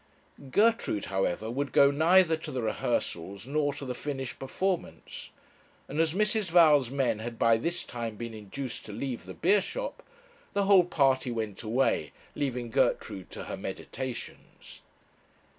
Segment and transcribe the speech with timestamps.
[0.49, 5.29] Gertrude, however, would go neither to the rehearsals nor to the finished performance;
[5.87, 6.49] and as Mrs.
[6.49, 10.01] Val's men had by this time been induced to leave the beershop,
[10.53, 14.81] the whole party went away, leaving Gertrude to her meditations.